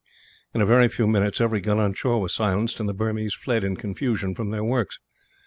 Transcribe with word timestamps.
In 0.55 0.61
a 0.61 0.65
very 0.65 0.87
few 0.87 1.05
minutes, 1.05 1.39
every 1.39 1.61
gun 1.61 1.77
on 1.77 1.93
shore 1.93 2.19
was 2.19 2.33
silenced, 2.33 2.79
and 2.79 2.89
the 2.89 2.93
Burmese 2.95 3.35
fled 3.35 3.63
in 3.63 3.75
confusion 3.75 4.33
from 4.33 4.49
their 4.49 4.63
works. 4.63 4.97